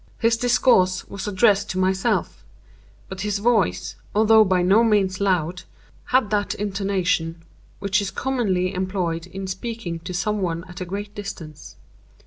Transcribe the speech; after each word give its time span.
His 0.17 0.35
discourse 0.35 1.07
was 1.09 1.27
addressed 1.27 1.69
to 1.69 1.77
myself; 1.77 2.43
but 3.07 3.21
his 3.21 3.37
voice, 3.37 3.95
although 4.15 4.43
by 4.43 4.63
no 4.63 4.83
means 4.83 5.21
loud, 5.21 5.61
had 6.05 6.31
that 6.31 6.55
intonation 6.55 7.43
which 7.77 8.01
is 8.01 8.09
commonly 8.09 8.73
employed 8.73 9.27
in 9.27 9.45
speaking 9.45 9.99
to 9.99 10.11
some 10.11 10.41
one 10.41 10.63
at 10.67 10.81
a 10.81 10.85
great 10.85 11.13
distance. 11.13 11.75